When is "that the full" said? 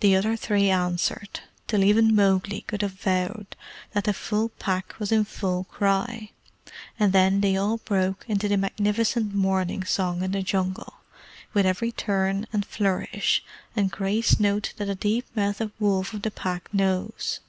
3.92-4.48